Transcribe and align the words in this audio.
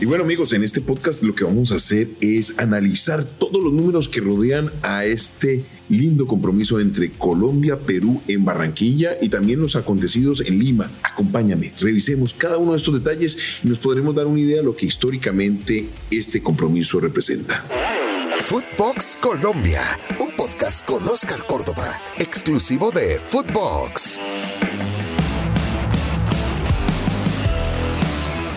Y 0.00 0.04
bueno 0.04 0.22
amigos, 0.22 0.52
en 0.52 0.62
este 0.62 0.80
podcast 0.80 1.24
lo 1.24 1.34
que 1.34 1.42
vamos 1.42 1.72
a 1.72 1.74
hacer 1.74 2.10
es 2.20 2.60
analizar 2.60 3.24
todos 3.24 3.60
los 3.60 3.72
números 3.72 4.08
que 4.08 4.20
rodean 4.20 4.70
a 4.82 5.04
este 5.04 5.64
lindo 5.88 6.24
compromiso 6.28 6.78
entre 6.78 7.10
Colombia, 7.10 7.80
Perú 7.80 8.22
en 8.28 8.44
Barranquilla 8.44 9.16
y 9.20 9.28
también 9.28 9.58
los 9.58 9.74
acontecidos 9.74 10.40
en 10.46 10.60
Lima. 10.60 10.88
Acompáñame, 11.02 11.72
revisemos 11.80 12.32
cada 12.32 12.58
uno 12.58 12.72
de 12.72 12.76
estos 12.76 12.94
detalles 12.94 13.60
y 13.64 13.68
nos 13.68 13.80
podremos 13.80 14.14
dar 14.14 14.26
una 14.26 14.38
idea 14.38 14.58
de 14.58 14.62
lo 14.62 14.76
que 14.76 14.86
históricamente 14.86 15.88
este 16.12 16.40
compromiso 16.40 17.00
representa. 17.00 17.64
Footbox 18.40 19.18
Colombia, 19.20 19.82
un 20.20 20.30
podcast 20.36 20.86
con 20.86 21.08
Oscar 21.08 21.44
Córdoba, 21.44 22.00
exclusivo 22.20 22.92
de 22.92 23.18
Footbox. 23.18 24.20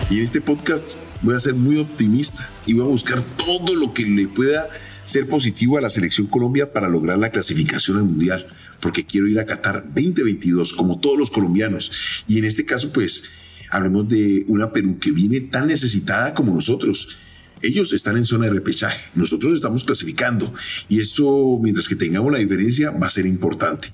Y 0.08 0.18
en 0.18 0.22
este 0.22 0.40
podcast 0.40 0.94
voy 1.22 1.34
a 1.34 1.40
ser 1.40 1.54
muy 1.54 1.78
optimista 1.78 2.48
y 2.66 2.74
voy 2.74 2.84
a 2.84 2.88
buscar 2.88 3.22
todo 3.36 3.76
lo 3.76 3.94
que 3.94 4.04
le 4.04 4.26
pueda 4.26 4.68
ser 5.04 5.28
positivo 5.28 5.78
a 5.78 5.80
la 5.80 5.90
selección 5.90 6.26
Colombia 6.26 6.72
para 6.72 6.88
lograr 6.88 7.18
la 7.18 7.30
clasificación 7.30 7.98
al 7.98 8.04
Mundial, 8.04 8.46
porque 8.80 9.04
quiero 9.04 9.28
ir 9.28 9.38
a 9.40 9.46
Qatar 9.46 9.84
2022 9.84 10.72
como 10.72 10.98
todos 11.00 11.18
los 11.18 11.30
colombianos. 11.30 12.24
Y 12.28 12.38
en 12.38 12.44
este 12.44 12.64
caso, 12.64 12.92
pues, 12.92 13.30
hablemos 13.70 14.08
de 14.08 14.44
una 14.48 14.72
Perú 14.72 14.98
que 14.98 15.10
viene 15.10 15.40
tan 15.40 15.66
necesitada 15.66 16.34
como 16.34 16.54
nosotros. 16.54 17.18
Ellos 17.62 17.92
están 17.92 18.16
en 18.16 18.26
zona 18.26 18.46
de 18.46 18.52
repechaje, 18.52 19.04
nosotros 19.14 19.54
estamos 19.54 19.84
clasificando 19.84 20.52
y 20.88 20.98
eso, 20.98 21.60
mientras 21.62 21.86
que 21.86 21.94
tengamos 21.94 22.32
la 22.32 22.38
diferencia, 22.38 22.90
va 22.90 23.06
a 23.06 23.10
ser 23.10 23.24
importante. 23.24 23.92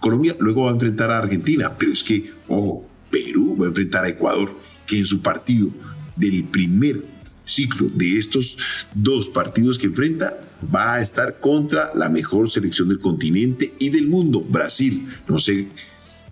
Colombia 0.00 0.34
luego 0.38 0.64
va 0.64 0.70
a 0.70 0.74
enfrentar 0.74 1.10
a 1.10 1.18
Argentina, 1.18 1.74
pero 1.78 1.92
es 1.92 2.02
que, 2.02 2.32
ojo, 2.48 2.88
Perú 3.10 3.54
va 3.60 3.66
a 3.66 3.68
enfrentar 3.68 4.06
a 4.06 4.08
Ecuador, 4.08 4.58
que 4.86 4.96
en 4.98 5.04
su 5.04 5.20
partido 5.20 5.70
del 6.16 6.44
primer 6.44 7.04
ciclo 7.44 7.88
de 7.94 8.18
estos 8.18 8.56
dos 8.94 9.28
partidos 9.28 9.78
que 9.78 9.86
enfrenta 9.86 10.40
va 10.74 10.94
a 10.94 11.00
estar 11.00 11.40
contra 11.40 11.92
la 11.94 12.08
mejor 12.08 12.50
selección 12.50 12.88
del 12.88 13.00
continente 13.00 13.74
y 13.78 13.90
del 13.90 14.06
mundo, 14.06 14.40
Brasil. 14.40 15.08
No 15.28 15.38
sé, 15.38 15.66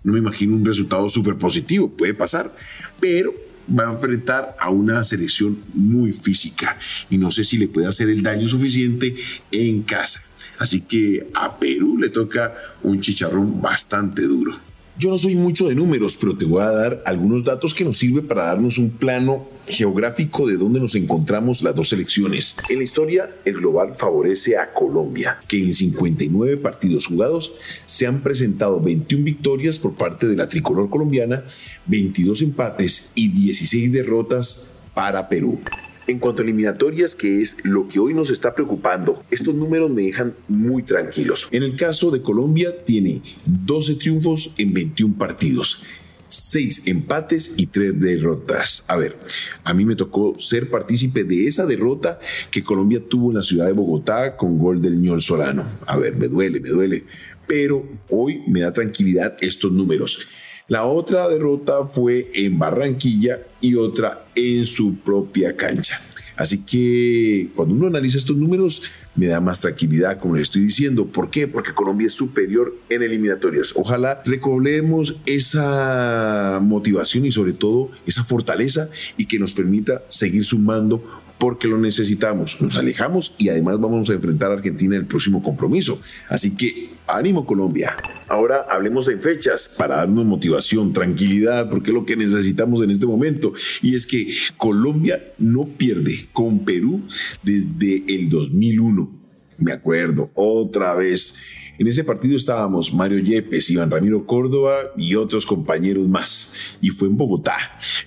no 0.03 0.13
me 0.13 0.19
imagino 0.19 0.55
un 0.55 0.65
resultado 0.65 1.09
súper 1.09 1.37
positivo, 1.37 1.89
puede 1.89 2.13
pasar, 2.13 2.53
pero 2.99 3.33
va 3.69 3.89
a 3.89 3.93
enfrentar 3.93 4.55
a 4.59 4.69
una 4.69 5.03
selección 5.03 5.59
muy 5.73 6.13
física 6.13 6.77
y 7.09 7.17
no 7.17 7.31
sé 7.31 7.43
si 7.43 7.57
le 7.57 7.67
puede 7.67 7.87
hacer 7.87 8.09
el 8.09 8.23
daño 8.23 8.47
suficiente 8.47 9.15
en 9.51 9.83
casa. 9.83 10.23
Así 10.57 10.81
que 10.81 11.27
a 11.33 11.57
Perú 11.59 11.97
le 11.97 12.09
toca 12.09 12.55
un 12.83 13.01
chicharrón 13.01 13.61
bastante 13.61 14.23
duro. 14.23 14.70
Yo 15.01 15.09
no 15.09 15.17
soy 15.17 15.33
mucho 15.33 15.67
de 15.67 15.73
números, 15.73 16.15
pero 16.15 16.37
te 16.37 16.45
voy 16.45 16.61
a 16.61 16.69
dar 16.69 17.01
algunos 17.07 17.43
datos 17.43 17.73
que 17.73 17.83
nos 17.83 17.97
sirven 17.97 18.27
para 18.27 18.43
darnos 18.43 18.77
un 18.77 18.91
plano 18.91 19.47
geográfico 19.67 20.45
de 20.45 20.57
dónde 20.57 20.79
nos 20.79 20.93
encontramos 20.93 21.63
las 21.63 21.73
dos 21.73 21.89
selecciones. 21.89 22.55
En 22.69 22.77
la 22.77 22.83
historia, 22.83 23.27
el 23.43 23.55
global 23.55 23.95
favorece 23.97 24.57
a 24.57 24.71
Colombia, 24.73 25.39
que 25.47 25.57
en 25.57 25.73
59 25.73 26.57
partidos 26.57 27.07
jugados 27.07 27.51
se 27.87 28.05
han 28.05 28.21
presentado 28.21 28.79
21 28.79 29.25
victorias 29.25 29.79
por 29.79 29.95
parte 29.95 30.27
de 30.27 30.35
la 30.35 30.47
tricolor 30.47 30.87
colombiana, 30.91 31.45
22 31.87 32.43
empates 32.43 33.11
y 33.15 33.29
16 33.29 33.91
derrotas 33.91 34.77
para 34.93 35.27
Perú. 35.27 35.59
En 36.07 36.19
cuanto 36.19 36.41
a 36.41 36.43
eliminatorias, 36.43 37.15
que 37.15 37.41
es 37.41 37.55
lo 37.63 37.87
que 37.87 37.99
hoy 37.99 38.13
nos 38.13 38.29
está 38.29 38.55
preocupando, 38.55 39.23
estos 39.29 39.53
números 39.53 39.89
me 39.91 40.01
dejan 40.01 40.33
muy 40.47 40.83
tranquilos. 40.83 41.47
En 41.51 41.63
el 41.63 41.75
caso 41.75 42.09
de 42.09 42.21
Colombia, 42.21 42.83
tiene 42.83 43.21
12 43.45 43.95
triunfos 43.95 44.51
en 44.57 44.73
21 44.73 45.15
partidos. 45.17 45.83
6 46.27 46.87
empates 46.87 47.55
y 47.57 47.67
3 47.67 47.99
derrotas. 47.99 48.85
A 48.87 48.95
ver, 48.95 49.17
a 49.63 49.73
mí 49.73 49.85
me 49.85 49.95
tocó 49.95 50.39
ser 50.39 50.69
partícipe 50.69 51.23
de 51.23 51.47
esa 51.47 51.65
derrota 51.65 52.19
que 52.49 52.63
Colombia 52.63 53.01
tuvo 53.07 53.29
en 53.31 53.37
la 53.37 53.43
ciudad 53.43 53.65
de 53.67 53.73
Bogotá 53.73 54.37
con 54.37 54.57
gol 54.57 54.81
del 54.81 54.99
ñol 54.99 55.21
Solano. 55.21 55.65
A 55.85 55.97
ver, 55.97 56.15
me 56.15 56.27
duele, 56.27 56.59
me 56.61 56.69
duele. 56.69 57.03
Pero 57.47 57.85
hoy 58.09 58.43
me 58.47 58.61
da 58.61 58.71
tranquilidad 58.71 59.35
estos 59.41 59.71
números. 59.71 60.27
La 60.71 60.85
otra 60.85 61.27
derrota 61.27 61.85
fue 61.85 62.31
en 62.33 62.57
Barranquilla 62.57 63.41
y 63.59 63.75
otra 63.75 64.27
en 64.33 64.65
su 64.65 64.95
propia 64.95 65.53
cancha. 65.57 65.99
Así 66.37 66.65
que 66.65 67.49
cuando 67.57 67.75
uno 67.75 67.87
analiza 67.87 68.17
estos 68.17 68.37
números, 68.37 68.83
me 69.13 69.27
da 69.27 69.41
más 69.41 69.59
tranquilidad, 69.59 70.17
como 70.17 70.35
les 70.35 70.43
estoy 70.43 70.61
diciendo. 70.61 71.05
¿Por 71.05 71.29
qué? 71.29 71.45
Porque 71.45 71.73
Colombia 71.73 72.07
es 72.07 72.13
superior 72.13 72.73
en 72.87 73.03
eliminatorias. 73.03 73.73
Ojalá 73.75 74.21
recobremos 74.25 75.17
esa 75.25 76.59
motivación 76.63 77.25
y 77.25 77.33
sobre 77.33 77.51
todo 77.51 77.91
esa 78.05 78.23
fortaleza 78.23 78.89
y 79.17 79.25
que 79.25 79.39
nos 79.39 79.51
permita 79.51 80.03
seguir 80.07 80.45
sumando 80.45 81.03
porque 81.41 81.67
lo 81.67 81.79
necesitamos. 81.79 82.61
Nos 82.61 82.77
alejamos 82.77 83.33
y 83.39 83.49
además 83.49 83.79
vamos 83.79 84.11
a 84.11 84.13
enfrentar 84.13 84.51
a 84.51 84.53
Argentina 84.53 84.95
en 84.95 85.01
el 85.01 85.07
próximo 85.07 85.41
compromiso. 85.41 85.99
Así 86.29 86.55
que 86.55 86.91
ánimo 87.07 87.47
Colombia. 87.47 87.97
Ahora 88.27 88.67
hablemos 88.69 89.07
en 89.07 89.19
fechas 89.19 89.73
para 89.75 89.95
darnos 89.95 90.23
motivación, 90.23 90.93
tranquilidad, 90.93 91.67
porque 91.67 91.89
es 91.89 91.95
lo 91.95 92.05
que 92.05 92.15
necesitamos 92.15 92.83
en 92.83 92.91
este 92.91 93.07
momento. 93.07 93.53
Y 93.81 93.95
es 93.95 94.05
que 94.05 94.31
Colombia 94.55 95.33
no 95.39 95.63
pierde 95.63 96.27
con 96.31 96.63
Perú 96.63 97.01
desde 97.41 98.03
el 98.07 98.29
2001. 98.29 99.11
Me 99.57 99.71
acuerdo, 99.71 100.29
otra 100.35 100.93
vez 100.93 101.39
en 101.77 101.87
ese 101.87 102.03
partido 102.03 102.35
estábamos 102.35 102.93
Mario 102.93 103.19
Yepes, 103.19 103.69
Iván 103.71 103.89
Ramiro 103.89 104.25
Córdoba 104.25 104.91
y 104.97 105.15
otros 105.15 105.45
compañeros 105.45 106.07
más. 106.07 106.77
Y 106.81 106.89
fue 106.89 107.07
en 107.07 107.17
Bogotá. 107.17 107.55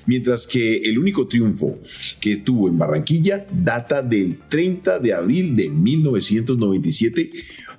Mientras 0.06 0.47
que 0.47 0.76
el 0.76 0.98
único 0.98 1.26
triunfo 1.26 1.78
que 2.20 2.36
tuvo 2.36 2.69
en 2.69 2.78
Barranquilla 2.78 3.47
data 3.52 4.02
del 4.02 4.38
30 4.48 4.98
de 4.98 5.12
abril 5.12 5.56
de 5.56 5.69
1997 5.69 7.30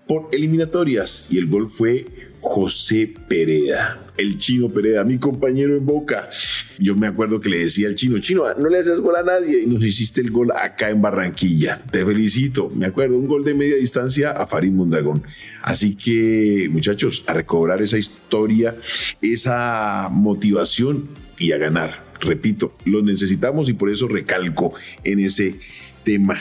por 0.07 0.29
eliminatorias 0.31 1.27
y 1.31 1.37
el 1.37 1.47
gol 1.47 1.69
fue 1.69 2.05
José 2.47 3.11
Pereda, 3.27 4.05
el 4.17 4.37
chino 4.37 4.69
Pereda, 4.69 5.03
mi 5.03 5.17
compañero 5.17 5.75
en 5.75 5.83
Boca. 5.83 6.29
Yo 6.77 6.95
me 6.95 7.07
acuerdo 7.07 7.41
que 7.41 7.49
le 7.49 7.57
decía 7.57 7.87
al 7.87 7.95
chino, 7.95 8.19
chino, 8.19 8.43
no 8.53 8.69
le 8.69 8.77
haces 8.77 8.99
gol 8.99 9.15
a 9.15 9.23
nadie 9.23 9.63
y 9.63 9.65
nos 9.65 9.83
hiciste 9.83 10.21
el 10.21 10.29
gol 10.29 10.51
acá 10.51 10.91
en 10.91 11.01
Barranquilla. 11.01 11.81
Te 11.91 12.05
felicito. 12.05 12.71
Me 12.75 12.85
acuerdo, 12.85 13.17
un 13.17 13.27
gol 13.27 13.43
de 13.43 13.55
media 13.55 13.75
distancia 13.77 14.29
a 14.29 14.45
Farid 14.45 14.71
Mondragón. 14.71 15.23
Así 15.63 15.95
que, 15.95 16.69
muchachos, 16.69 17.23
a 17.25 17.33
recobrar 17.33 17.81
esa 17.81 17.97
historia, 17.97 18.75
esa 19.23 20.09
motivación 20.11 21.09
y 21.39 21.51
a 21.51 21.57
ganar. 21.57 22.05
Repito, 22.21 22.75
lo 22.85 23.01
necesitamos 23.01 23.69
y 23.69 23.73
por 23.73 23.89
eso 23.89 24.07
recalco 24.07 24.75
en 25.03 25.19
ese 25.19 25.55
tema 26.03 26.39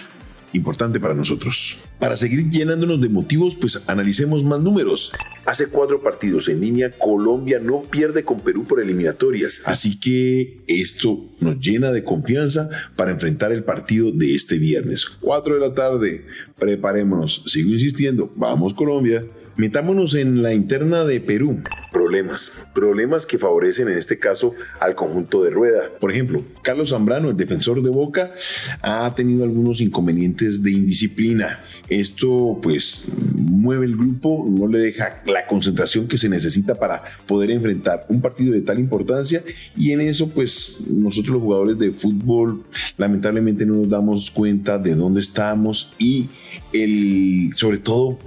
importante 0.54 1.00
para 1.00 1.14
nosotros. 1.14 1.78
Para 1.98 2.16
seguir 2.16 2.48
llenándonos 2.48 3.00
de 3.00 3.08
motivos, 3.08 3.54
pues 3.54 3.88
analicemos 3.88 4.44
más 4.44 4.60
números. 4.60 5.12
Hace 5.44 5.66
cuatro 5.66 6.02
partidos 6.02 6.48
en 6.48 6.60
línea, 6.60 6.90
Colombia 6.98 7.58
no 7.58 7.82
pierde 7.82 8.24
con 8.24 8.40
Perú 8.40 8.64
por 8.64 8.80
eliminatorias. 8.80 9.60
Así 9.64 10.00
que 10.00 10.60
esto 10.66 11.24
nos 11.40 11.58
llena 11.60 11.92
de 11.92 12.04
confianza 12.04 12.68
para 12.96 13.10
enfrentar 13.10 13.52
el 13.52 13.64
partido 13.64 14.10
de 14.10 14.34
este 14.34 14.58
viernes. 14.58 15.06
4 15.06 15.54
de 15.54 15.60
la 15.60 15.74
tarde. 15.74 16.24
Preparémonos. 16.58 17.42
Sigo 17.46 17.70
insistiendo. 17.70 18.32
Vamos 18.36 18.74
Colombia. 18.74 19.24
Metámonos 19.56 20.14
en 20.14 20.42
la 20.42 20.52
interna 20.52 21.04
de 21.04 21.20
Perú. 21.20 21.62
Problemas, 21.94 22.50
problemas 22.74 23.24
que 23.24 23.38
favorecen 23.38 23.86
en 23.86 23.96
este 23.96 24.18
caso 24.18 24.52
al 24.80 24.96
conjunto 24.96 25.44
de 25.44 25.50
rueda. 25.50 25.90
Por 26.00 26.10
ejemplo, 26.10 26.42
Carlos 26.60 26.90
Zambrano, 26.90 27.30
el 27.30 27.36
defensor 27.36 27.80
de 27.84 27.88
Boca, 27.88 28.34
ha 28.82 29.14
tenido 29.14 29.44
algunos 29.44 29.80
inconvenientes 29.80 30.60
de 30.64 30.72
indisciplina. 30.72 31.60
Esto 31.88 32.58
pues 32.60 33.12
mueve 33.32 33.86
el 33.86 33.96
grupo, 33.96 34.44
no 34.48 34.66
le 34.66 34.80
deja 34.80 35.22
la 35.26 35.46
concentración 35.46 36.08
que 36.08 36.18
se 36.18 36.28
necesita 36.28 36.74
para 36.74 37.02
poder 37.26 37.52
enfrentar 37.52 38.06
un 38.08 38.20
partido 38.20 38.52
de 38.52 38.62
tal 38.62 38.80
importancia 38.80 39.44
y 39.76 39.92
en 39.92 40.00
eso 40.00 40.28
pues 40.30 40.82
nosotros 40.88 41.34
los 41.34 41.42
jugadores 41.42 41.78
de 41.78 41.92
fútbol 41.92 42.64
lamentablemente 42.96 43.64
no 43.64 43.74
nos 43.74 43.88
damos 43.88 44.32
cuenta 44.32 44.78
de 44.78 44.96
dónde 44.96 45.20
estamos 45.20 45.94
y 45.98 46.28
el 46.72 47.50
sobre 47.54 47.78
todo 47.78 48.18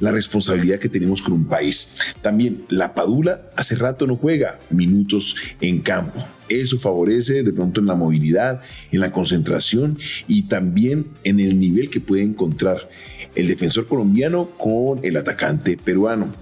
la 0.00 0.10
responsabilidad 0.10 0.78
que 0.78 0.88
tenemos 0.88 1.22
con 1.22 1.32
un 1.32 1.46
país. 1.46 1.98
También 2.22 2.64
la 2.68 2.94
Padula 3.06 3.42
hace 3.54 3.76
rato 3.76 4.04
no 4.08 4.16
juega 4.16 4.58
minutos 4.68 5.36
en 5.60 5.78
campo. 5.78 6.24
Eso 6.48 6.76
favorece 6.76 7.44
de 7.44 7.52
pronto 7.52 7.78
en 7.78 7.86
la 7.86 7.94
movilidad, 7.94 8.62
en 8.90 8.98
la 8.98 9.12
concentración 9.12 9.96
y 10.26 10.48
también 10.48 11.06
en 11.22 11.38
el 11.38 11.60
nivel 11.60 11.88
que 11.88 12.00
puede 12.00 12.24
encontrar 12.24 12.88
el 13.36 13.46
defensor 13.46 13.86
colombiano 13.86 14.46
con 14.58 14.98
el 15.04 15.16
atacante 15.16 15.76
peruano. 15.76 16.34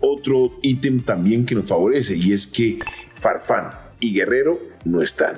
Otro 0.00 0.58
ítem 0.62 1.00
también 1.00 1.44
que 1.44 1.54
nos 1.54 1.68
favorece 1.68 2.16
y 2.16 2.32
es 2.32 2.46
que 2.46 2.78
Farfán 3.20 3.68
y 4.00 4.14
Guerrero 4.14 4.58
no 4.86 5.02
están. 5.02 5.34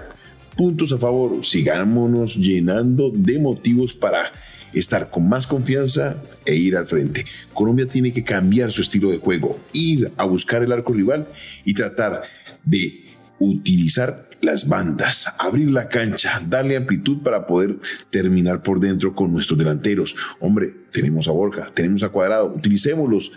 Puntos 0.56 0.92
a 0.92 0.98
favor, 0.98 1.44
sigámonos 1.44 2.36
llenando 2.36 3.10
de 3.12 3.40
motivos 3.40 3.92
para 3.92 4.30
estar 4.72 5.10
con 5.10 5.28
más 5.28 5.46
confianza 5.46 6.16
e 6.44 6.54
ir 6.54 6.76
al 6.76 6.86
frente. 6.86 7.24
Colombia 7.52 7.86
tiene 7.86 8.12
que 8.12 8.24
cambiar 8.24 8.70
su 8.70 8.82
estilo 8.82 9.10
de 9.10 9.18
juego, 9.18 9.58
ir 9.72 10.10
a 10.16 10.24
buscar 10.24 10.62
el 10.62 10.72
arco 10.72 10.92
rival 10.92 11.28
y 11.64 11.74
tratar 11.74 12.22
de 12.64 13.04
utilizar 13.38 14.28
las 14.42 14.68
bandas, 14.68 15.32
abrir 15.38 15.70
la 15.70 15.88
cancha, 15.88 16.42
darle 16.46 16.76
amplitud 16.76 17.22
para 17.22 17.46
poder 17.46 17.78
terminar 18.10 18.62
por 18.62 18.80
dentro 18.80 19.14
con 19.14 19.32
nuestros 19.32 19.58
delanteros. 19.58 20.16
Hombre, 20.38 20.74
tenemos 20.90 21.28
a 21.28 21.32
Borja, 21.32 21.70
tenemos 21.74 22.02
a 22.02 22.08
Cuadrado, 22.08 22.46
utilicémoslos 22.46 23.32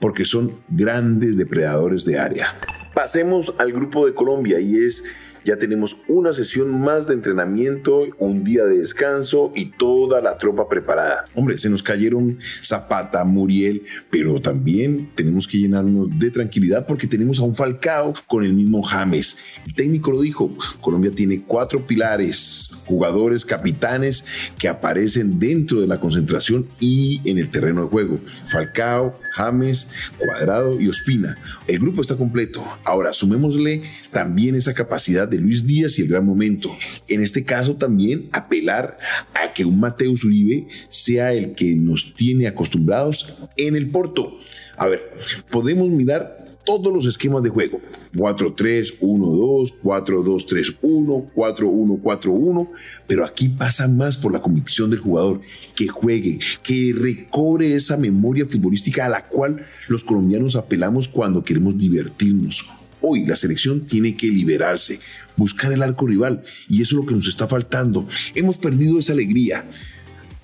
porque 0.00 0.24
son 0.24 0.56
grandes 0.68 1.36
depredadores 1.36 2.04
de 2.04 2.18
área. 2.18 2.58
Pasemos 2.94 3.52
al 3.58 3.72
grupo 3.72 4.06
de 4.06 4.14
Colombia 4.14 4.58
y 4.58 4.84
es 4.84 5.04
ya 5.44 5.56
tenemos 5.56 5.96
una 6.08 6.32
sesión 6.32 6.80
más 6.80 7.06
de 7.06 7.14
entrenamiento, 7.14 8.04
un 8.18 8.44
día 8.44 8.64
de 8.64 8.78
descanso 8.78 9.52
y 9.54 9.72
toda 9.72 10.20
la 10.20 10.38
tropa 10.38 10.68
preparada. 10.68 11.24
Hombre, 11.34 11.58
se 11.58 11.70
nos 11.70 11.82
cayeron 11.82 12.38
Zapata, 12.62 13.24
Muriel, 13.24 13.82
pero 14.10 14.40
también 14.40 15.10
tenemos 15.14 15.46
que 15.46 15.58
llenarnos 15.58 16.08
de 16.18 16.30
tranquilidad 16.30 16.86
porque 16.86 17.06
tenemos 17.06 17.38
a 17.40 17.42
un 17.42 17.54
Falcao 17.54 18.14
con 18.26 18.44
el 18.44 18.52
mismo 18.52 18.82
James. 18.82 19.38
El 19.66 19.74
técnico 19.74 20.10
lo 20.10 20.20
dijo, 20.20 20.50
Colombia 20.80 21.10
tiene 21.10 21.42
cuatro 21.46 21.84
pilares, 21.84 22.70
jugadores, 22.90 23.44
capitanes 23.44 24.24
que 24.58 24.68
aparecen 24.68 25.38
dentro 25.38 25.80
de 25.80 25.86
la 25.86 26.00
concentración 26.00 26.66
y 26.78 27.20
en 27.24 27.38
el 27.38 27.50
terreno 27.50 27.82
de 27.82 27.88
juego. 27.88 28.20
Falcao, 28.48 29.18
James, 29.34 29.90
Cuadrado 30.18 30.80
y 30.80 30.88
Ospina. 30.88 31.38
El 31.66 31.78
grupo 31.78 32.02
está 32.02 32.16
completo. 32.16 32.64
Ahora, 32.84 33.12
sumémosle 33.12 33.82
también 34.12 34.54
esa 34.54 34.74
capacidad 34.74 35.28
de 35.28 35.38
Luis 35.38 35.66
Díaz 35.66 35.98
y 35.98 36.02
el 36.02 36.08
gran 36.08 36.26
momento. 36.26 36.76
En 37.08 37.22
este 37.22 37.44
caso 37.44 37.76
también 37.76 38.28
apelar 38.32 38.98
a 39.34 39.52
que 39.52 39.64
un 39.64 39.80
Mateus 39.80 40.24
Uribe 40.24 40.66
sea 40.88 41.32
el 41.32 41.54
que 41.54 41.74
nos 41.76 42.14
tiene 42.14 42.46
acostumbrados 42.46 43.32
en 43.56 43.76
el 43.76 43.88
Porto. 43.88 44.38
A 44.76 44.88
ver, 44.88 45.12
podemos 45.50 45.88
mirar 45.90 46.44
todos 46.78 46.94
los 46.94 47.06
esquemas 47.06 47.42
de 47.42 47.48
juego. 47.48 47.80
4-3-1-2, 48.14 49.80
4-2-3-1, 49.82 51.32
4-1-4-1, 51.34 52.68
pero 53.08 53.24
aquí 53.24 53.48
pasa 53.48 53.88
más 53.88 54.16
por 54.16 54.32
la 54.32 54.40
convicción 54.40 54.88
del 54.90 55.00
jugador, 55.00 55.40
que 55.74 55.88
juegue, 55.88 56.38
que 56.62 56.94
recobre 56.96 57.74
esa 57.74 57.96
memoria 57.96 58.46
futbolística 58.46 59.06
a 59.06 59.08
la 59.08 59.24
cual 59.24 59.66
los 59.88 60.04
colombianos 60.04 60.54
apelamos 60.54 61.08
cuando 61.08 61.42
queremos 61.42 61.76
divertirnos. 61.76 62.64
Hoy 63.00 63.26
la 63.26 63.34
selección 63.34 63.80
tiene 63.80 64.14
que 64.14 64.28
liberarse, 64.28 65.00
buscar 65.36 65.72
el 65.72 65.82
arco 65.82 66.06
rival, 66.06 66.44
y 66.68 66.82
eso 66.82 66.94
es 66.94 67.02
lo 67.02 67.06
que 67.06 67.16
nos 67.16 67.26
está 67.26 67.48
faltando. 67.48 68.06
Hemos 68.36 68.58
perdido 68.58 69.00
esa 69.00 69.12
alegría. 69.12 69.64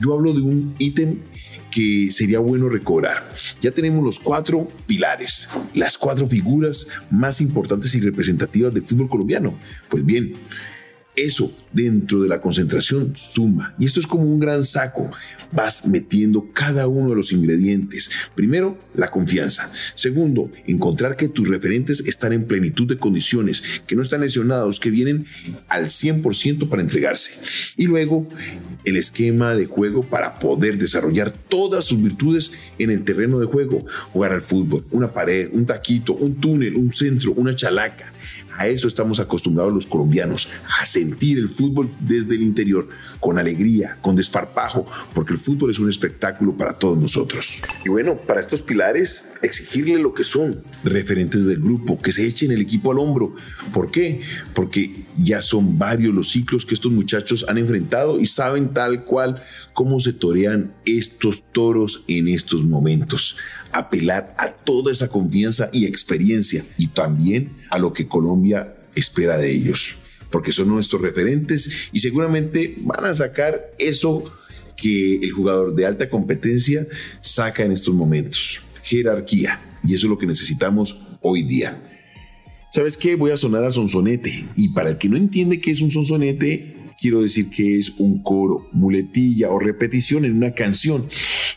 Yo 0.01 0.15
hablo 0.15 0.35
de 0.35 0.41
un 0.41 0.75
ítem 0.79 1.21
que 1.77 2.11
sería 2.11 2.39
bueno 2.39 2.71
recobrar. 2.71 3.31
Ya 3.61 3.71
tenemos 3.71 4.03
los 4.03 4.19
cuatro 4.19 4.67
pilares, 4.87 5.47
las 5.75 5.99
cuatro 5.99 6.27
figuras 6.27 6.89
más 7.11 7.43
importantes 7.43 7.95
y 7.95 8.01
representativas 8.01 8.73
del 8.73 8.83
fútbol 8.83 9.11
colombiano. 9.11 9.59
Pues 9.91 10.03
bien, 10.03 10.37
eso 11.17 11.55
dentro 11.75 12.23
de 12.23 12.29
la 12.29 12.41
concentración 12.41 13.13
suma. 13.15 13.75
Y 13.79 13.85
esto 13.85 14.01
es 14.01 14.07
como 14.07 14.23
un 14.23 14.41
gran 14.41 14.65
saco. 14.65 15.11
Vas 15.53 15.87
metiendo 15.87 16.51
cada 16.55 16.89
uno 16.89 17.11
de 17.11 17.17
los 17.17 17.31
ingredientes. 17.31 18.11
Primero, 18.35 18.79
la 18.95 19.11
confianza. 19.11 19.71
Segundo, 19.95 20.51
encontrar 20.67 21.15
que 21.17 21.29
tus 21.29 21.47
referentes 21.47 22.01
están 22.01 22.33
en 22.33 22.47
plenitud 22.47 22.89
de 22.89 22.99
condiciones, 22.99 23.63
que 23.87 23.97
no 23.97 24.03
están 24.03 24.23
lesionados, 24.23 24.81
que 24.81 24.89
vienen 24.89 25.27
al 25.69 25.87
100% 25.87 26.71
para 26.71 26.81
entregarse. 26.81 27.33
Y 27.77 27.85
luego, 27.85 28.27
el 28.87 28.97
esquema 28.97 29.55
de 29.55 29.67
juego 29.67 30.03
para 30.03 30.37
poder 30.37 30.79
desarrollar 30.79 31.31
todas 31.31 31.85
sus 31.85 32.03
virtudes 32.03 32.53
en 32.79 32.91
el 32.91 33.05
terreno 33.05 33.39
de 33.39 33.47
juego. 33.47 33.85
Jugar 34.13 34.33
al 34.33 34.41
fútbol, 34.41 34.85
una 34.93 35.13
pared, 35.13 35.51
un 35.53 35.67
taquito, 35.67 36.15
un 36.15 36.37
túnel, 36.37 36.77
un 36.77 36.93
centro, 36.93 37.33
una 37.33 37.55
chalaca 37.55 38.13
a 38.59 38.69
eso 38.69 38.89
estamos 38.89 39.21
acostumbrados 39.21 39.73
los 39.73 39.87
colombianos, 39.87 40.49
a 40.81 40.87
sentir 40.87 41.39
el 41.39 41.49
fútbol 41.49 41.91
desde 42.01 42.37
el 42.37 42.43
interior, 42.43 42.89
con 43.21 43.39
alegría, 43.39 43.99
con 44.01 44.17
desparpajo, 44.17 44.87
porque 45.15 45.35
el 45.35 45.39
fútbol 45.39 45.71
es 45.71 45.79
un 45.79 45.89
espectáculo 45.89 46.57
para 46.57 46.79
todos 46.79 46.99
nosotros. 46.99 47.63
Y 47.85 47.91
bueno, 47.91 48.17
para 48.17 48.41
estos 48.41 48.63
pilares, 48.63 49.27
exigirle 49.43 49.99
lo 49.99 50.15
que 50.15 50.25
son 50.25 50.63
referentes 50.85 51.45
del 51.45 51.61
grupo, 51.61 51.99
que 51.99 52.13
se 52.13 52.27
echen 52.27 52.51
el 52.51 52.61
equipo 52.61 52.93
al 52.93 52.99
hombro. 52.99 53.35
¿Por 53.73 53.91
qué? 53.91 54.21
Porque 54.55 55.05
ya 55.19 55.43
son 55.43 55.79
varios 55.79 56.15
los 56.15 56.31
ciclos 56.31 56.65
que 56.65 56.75
estos 56.75 56.93
muchachos 56.93 57.45
han 57.49 57.59
enfrentado 57.59 58.21
y 58.21 58.27
saben 58.27 58.69
tal 58.77 59.05
cual 59.05 59.43
cómo 59.73 60.01
se 60.01 60.13
torean 60.13 60.75
estos 60.85 61.51
toros 61.51 62.05
en 62.09 62.29
estos 62.29 62.63
momentos 62.63 63.39
apelar 63.73 64.35
a 64.37 64.51
toda 64.51 64.93
esa 64.93 65.09
confianza 65.09 65.71
y 65.73 65.87
experiencia 65.87 66.63
y 66.77 66.89
también 66.89 67.57
a 67.71 67.79
lo 67.79 67.95
que 67.95 68.07
Colombia 68.07 68.77
espera 68.95 69.39
de 69.39 69.51
ellos, 69.51 69.97
porque 70.31 70.53
son 70.53 70.69
nuestros 70.69 71.01
referentes 71.01 71.89
y 71.91 72.01
seguramente 72.01 72.75
van 72.81 73.07
a 73.07 73.15
sacar 73.15 73.63
eso 73.79 74.31
que 74.77 75.21
el 75.23 75.31
jugador 75.31 75.75
de 75.75 75.87
alta 75.87 76.11
competencia 76.11 76.87
saca 77.23 77.65
en 77.65 77.73
estos 77.73 77.95
momentos, 77.95 78.61
jerarquía, 78.83 79.59
y 79.85 79.95
eso 79.95 80.07
es 80.07 80.11
lo 80.11 80.19
que 80.19 80.27
necesitamos 80.27 81.01
hoy 81.23 81.45
día. 81.45 81.81
¿Sabes 82.71 82.99
qué? 82.99 83.17
Voy 83.17 83.31
a 83.31 83.39
sonar 83.39 83.65
a 83.65 83.71
sonsonete. 83.71 84.45
Y 84.55 84.69
para 84.71 84.91
el 84.91 84.99
que 84.99 85.09
no 85.09 85.17
entiende 85.17 85.61
qué 85.61 85.71
es 85.71 85.81
un 85.81 85.91
sonsonete, 85.91 86.76
quiero 86.99 87.23
decir 87.23 87.51
que 87.51 87.79
es 87.79 87.95
un 87.99 88.23
coro, 88.23 88.69
muletilla 88.73 89.51
o 89.51 89.59
repetición 89.59 90.25
en 90.25 90.37
una 90.37 90.53
canción. 90.53 91.07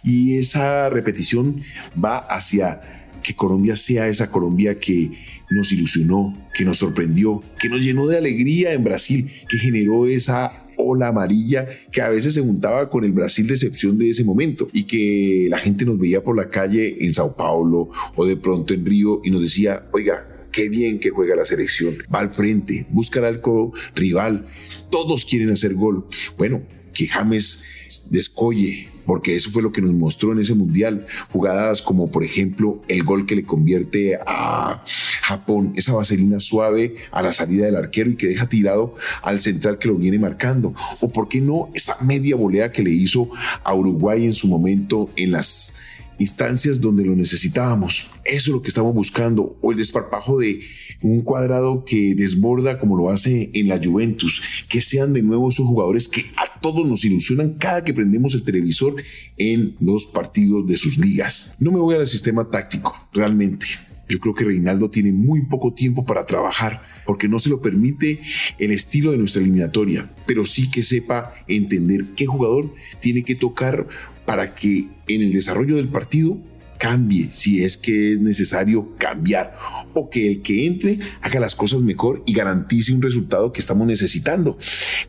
Y 0.03 0.37
esa 0.37 0.89
repetición 0.89 1.61
va 2.03 2.17
hacia 2.17 2.81
que 3.23 3.35
Colombia 3.35 3.75
sea 3.75 4.07
esa 4.07 4.29
Colombia 4.29 4.79
que 4.79 5.11
nos 5.51 5.71
ilusionó, 5.71 6.33
que 6.53 6.63
nos 6.63 6.77
sorprendió, 6.77 7.43
que 7.59 7.69
nos 7.69 7.81
llenó 7.81 8.07
de 8.07 8.17
alegría 8.17 8.73
en 8.73 8.83
Brasil, 8.83 9.29
que 9.47 9.57
generó 9.57 10.07
esa 10.07 10.65
ola 10.77 11.07
amarilla 11.09 11.67
que 11.91 12.01
a 12.01 12.09
veces 12.09 12.33
se 12.33 12.41
juntaba 12.41 12.89
con 12.89 13.03
el 13.03 13.11
Brasil 13.11 13.45
de 13.47 13.53
excepción 13.55 13.97
de 13.97 14.09
ese 14.09 14.23
momento 14.23 14.69
y 14.71 14.83
que 14.83 15.47
la 15.49 15.57
gente 15.57 15.85
nos 15.85 15.99
veía 15.99 16.23
por 16.23 16.37
la 16.37 16.49
calle 16.49 17.03
en 17.05 17.13
Sao 17.13 17.35
Paulo 17.35 17.89
o 18.15 18.25
de 18.25 18.37
pronto 18.37 18.73
en 18.73 18.85
Río 18.85 19.19
y 19.23 19.31
nos 19.31 19.41
decía, 19.41 19.83
oiga, 19.91 20.38
qué 20.51 20.69
bien 20.69 20.99
que 20.99 21.09
juega 21.09 21.35
la 21.35 21.45
selección, 21.45 21.97
va 22.13 22.19
al 22.19 22.31
frente, 22.31 22.85
busca 22.89 23.19
al 23.19 23.25
arco 23.25 23.73
rival, 23.95 24.47
todos 24.89 25.25
quieren 25.25 25.51
hacer 25.51 25.73
gol. 25.73 26.05
Bueno, 26.37 26.61
que 26.93 27.07
James 27.07 27.65
descolle, 28.09 28.89
porque 29.05 29.35
eso 29.35 29.49
fue 29.49 29.63
lo 29.63 29.71
que 29.71 29.81
nos 29.81 29.93
mostró 29.93 30.31
en 30.31 30.39
ese 30.39 30.53
mundial. 30.53 31.07
Jugadas 31.31 31.81
como, 31.81 32.11
por 32.11 32.23
ejemplo, 32.23 32.81
el 32.87 33.03
gol 33.03 33.25
que 33.25 33.35
le 33.35 33.43
convierte 33.43 34.19
a 34.25 34.83
Japón, 35.21 35.73
esa 35.75 35.93
vaselina 35.93 36.39
suave 36.39 36.95
a 37.11 37.23
la 37.23 37.33
salida 37.33 37.65
del 37.65 37.75
arquero 37.75 38.11
y 38.11 38.15
que 38.15 38.27
deja 38.27 38.49
tirado 38.49 38.95
al 39.21 39.39
central 39.39 39.79
que 39.79 39.87
lo 39.87 39.95
viene 39.95 40.19
marcando. 40.19 40.73
O, 40.99 41.09
¿por 41.09 41.27
qué 41.27 41.41
no, 41.41 41.69
esa 41.73 41.95
media 42.03 42.35
volea 42.35 42.71
que 42.71 42.83
le 42.83 42.91
hizo 42.91 43.29
a 43.63 43.73
Uruguay 43.73 44.25
en 44.25 44.33
su 44.33 44.47
momento 44.47 45.09
en 45.15 45.31
las 45.31 45.79
instancias 46.19 46.79
donde 46.79 47.05
lo 47.05 47.15
necesitábamos. 47.15 48.07
Eso 48.25 48.37
es 48.37 48.47
lo 48.47 48.61
que 48.61 48.67
estamos 48.67 48.93
buscando. 48.93 49.57
O 49.61 49.71
el 49.71 49.77
desparpajo 49.77 50.37
de 50.37 50.61
un 51.01 51.21
cuadrado 51.21 51.83
que 51.85 52.13
desborda 52.15 52.77
como 52.77 52.97
lo 52.97 53.09
hace 53.09 53.49
en 53.53 53.67
la 53.67 53.79
Juventus. 53.83 54.41
Que 54.69 54.81
sean 54.81 55.13
de 55.13 55.23
nuevo 55.23 55.49
esos 55.49 55.65
jugadores 55.65 56.07
que 56.07 56.25
a 56.35 56.59
todos 56.59 56.87
nos 56.87 57.03
ilusionan 57.05 57.53
cada 57.53 57.83
que 57.83 57.93
prendemos 57.93 58.35
el 58.35 58.43
televisor 58.43 58.95
en 59.37 59.75
los 59.79 60.05
partidos 60.05 60.67
de 60.67 60.77
sus 60.77 60.97
ligas. 60.97 61.55
No 61.59 61.71
me 61.71 61.79
voy 61.79 61.95
al 61.95 62.07
sistema 62.07 62.49
táctico, 62.49 62.95
realmente. 63.13 63.65
Yo 64.07 64.19
creo 64.19 64.33
que 64.33 64.43
Reinaldo 64.43 64.89
tiene 64.89 65.11
muy 65.11 65.43
poco 65.43 65.73
tiempo 65.73 66.03
para 66.03 66.25
trabajar 66.25 66.81
porque 67.09 67.27
no 67.27 67.39
se 67.39 67.49
lo 67.49 67.59
permite 67.59 68.21
el 68.59 68.69
estilo 68.69 69.11
de 69.11 69.17
nuestra 69.17 69.41
eliminatoria, 69.41 70.11
pero 70.27 70.45
sí 70.45 70.69
que 70.69 70.83
sepa 70.83 71.33
entender 71.47 72.05
qué 72.15 72.27
jugador 72.27 72.71
tiene 72.99 73.23
que 73.23 73.33
tocar 73.33 73.87
para 74.27 74.53
que 74.53 74.85
en 75.07 75.23
el 75.23 75.33
desarrollo 75.33 75.77
del 75.77 75.87
partido 75.87 76.37
cambie 76.77 77.29
si 77.31 77.63
es 77.63 77.77
que 77.77 78.13
es 78.13 78.21
necesario 78.21 78.95
cambiar 78.99 79.57
o 79.95 80.11
que 80.11 80.27
el 80.27 80.43
que 80.43 80.67
entre 80.67 80.99
haga 81.21 81.39
las 81.39 81.55
cosas 81.55 81.81
mejor 81.81 82.21
y 82.27 82.33
garantice 82.33 82.93
un 82.93 83.01
resultado 83.01 83.51
que 83.51 83.59
estamos 83.59 83.87
necesitando. 83.87 84.59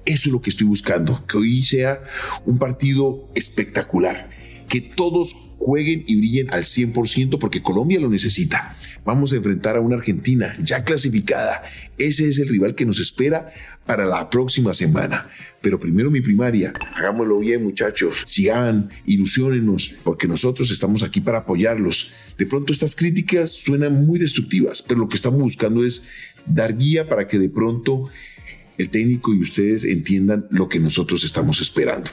Eso 0.06 0.28
es 0.30 0.32
lo 0.32 0.40
que 0.40 0.48
estoy 0.48 0.68
buscando, 0.68 1.26
que 1.26 1.36
hoy 1.36 1.62
sea 1.62 2.00
un 2.46 2.56
partido 2.56 3.28
espectacular, 3.34 4.30
que 4.70 4.80
todos 4.80 5.49
jueguen 5.60 6.04
y 6.06 6.16
brillen 6.16 6.52
al 6.52 6.64
100% 6.64 7.38
porque 7.38 7.62
Colombia 7.62 8.00
lo 8.00 8.08
necesita. 8.08 8.76
Vamos 9.04 9.32
a 9.32 9.36
enfrentar 9.36 9.76
a 9.76 9.80
una 9.80 9.96
Argentina 9.96 10.54
ya 10.62 10.84
clasificada. 10.84 11.62
Ese 11.98 12.28
es 12.28 12.38
el 12.38 12.48
rival 12.48 12.74
que 12.74 12.86
nos 12.86 12.98
espera 12.98 13.52
para 13.84 14.06
la 14.06 14.30
próxima 14.30 14.72
semana. 14.72 15.28
Pero 15.60 15.78
primero 15.78 16.10
mi 16.10 16.22
primaria, 16.22 16.72
hagámoslo 16.94 17.38
bien 17.40 17.62
muchachos, 17.62 18.24
sigan, 18.26 18.88
ilusionenos, 19.04 19.94
porque 20.02 20.26
nosotros 20.26 20.70
estamos 20.70 21.02
aquí 21.02 21.20
para 21.20 21.38
apoyarlos. 21.38 22.14
De 22.38 22.46
pronto 22.46 22.72
estas 22.72 22.96
críticas 22.96 23.52
suenan 23.52 24.06
muy 24.06 24.18
destructivas, 24.18 24.80
pero 24.80 25.00
lo 25.00 25.08
que 25.08 25.16
estamos 25.16 25.40
buscando 25.40 25.84
es 25.84 26.04
dar 26.46 26.76
guía 26.76 27.06
para 27.06 27.28
que 27.28 27.38
de 27.38 27.50
pronto 27.50 28.08
el 28.78 28.88
técnico 28.88 29.34
y 29.34 29.40
ustedes 29.40 29.84
entiendan 29.84 30.46
lo 30.50 30.70
que 30.70 30.80
nosotros 30.80 31.22
estamos 31.22 31.60
esperando. 31.60 32.10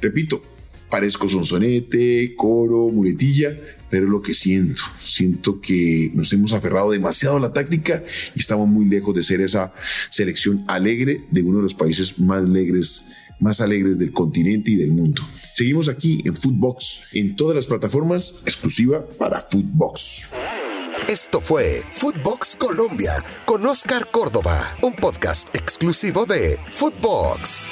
Repito, 0.00 0.44
parezco 0.90 1.28
sonsonete, 1.28 2.34
coro, 2.36 2.88
muletilla, 2.88 3.56
pero 3.88 4.04
es 4.04 4.10
lo 4.10 4.20
que 4.20 4.34
siento. 4.34 4.82
Siento 5.02 5.60
que 5.60 6.10
nos 6.14 6.32
hemos 6.32 6.52
aferrado 6.52 6.90
demasiado 6.90 7.36
a 7.36 7.40
la 7.40 7.52
táctica 7.52 8.02
y 8.34 8.40
estamos 8.40 8.68
muy 8.68 8.86
lejos 8.86 9.14
de 9.14 9.22
ser 9.22 9.40
esa 9.40 9.72
selección 10.10 10.64
alegre 10.68 11.24
de 11.30 11.42
uno 11.42 11.58
de 11.58 11.64
los 11.64 11.74
países 11.74 12.18
más 12.18 12.44
alegres, 12.44 13.10
más 13.40 13.60
alegres 13.60 13.98
del 13.98 14.12
continente 14.12 14.72
y 14.72 14.76
del 14.76 14.92
mundo. 14.92 15.22
Seguimos 15.54 15.88
aquí 15.88 16.22
en 16.24 16.36
Footbox, 16.36 17.04
en 17.12 17.36
todas 17.36 17.56
las 17.56 17.66
plataformas, 17.66 18.42
exclusiva 18.44 19.06
para 19.18 19.40
Footbox. 19.40 20.28
Esto 21.08 21.40
fue 21.40 21.82
Footbox 21.92 22.56
Colombia 22.56 23.24
con 23.46 23.66
Oscar 23.66 24.10
Córdoba, 24.10 24.76
un 24.82 24.94
podcast 24.94 25.48
exclusivo 25.56 26.26
de 26.26 26.58
Footbox. 26.70 27.68